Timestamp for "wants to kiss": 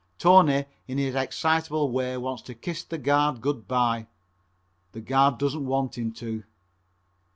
2.17-2.83